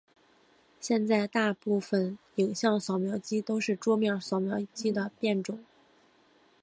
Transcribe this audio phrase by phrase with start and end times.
[0.79, 5.59] 现在大部份影像扫描机都是桌面扫描机的变种。